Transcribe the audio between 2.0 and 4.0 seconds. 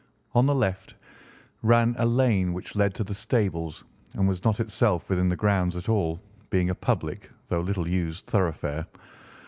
lane which led to the stables,